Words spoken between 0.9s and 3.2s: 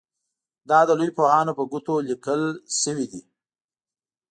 لویو پوهانو په ګوتو لیکل شوي